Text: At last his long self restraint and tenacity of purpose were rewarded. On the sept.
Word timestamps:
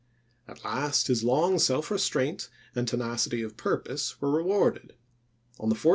At 0.47 0.65
last 0.65 1.09
his 1.09 1.23
long 1.23 1.59
self 1.59 1.91
restraint 1.91 2.49
and 2.73 2.87
tenacity 2.87 3.43
of 3.43 3.55
purpose 3.55 4.19
were 4.19 4.31
rewarded. 4.31 4.95
On 5.59 5.69
the 5.69 5.75
sept. 5.75 5.89